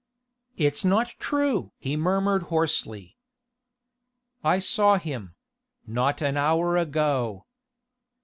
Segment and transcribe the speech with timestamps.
[0.55, 3.17] "It's not true!" he murmured hoarsely.
[4.43, 5.35] "I saw him
[5.85, 7.45] not an hour ago...."